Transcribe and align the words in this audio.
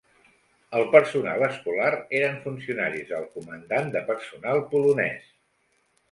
El 0.77 0.83
personal 0.93 1.43
escolar 1.47 1.91
eren 2.19 2.39
funcionaris 2.45 3.11
del 3.11 3.27
Comandant 3.35 3.91
de 3.97 4.01
Personal 4.09 4.63
polonès. 4.73 5.29